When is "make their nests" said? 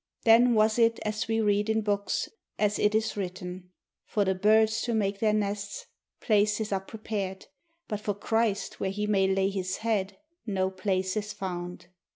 4.95-5.85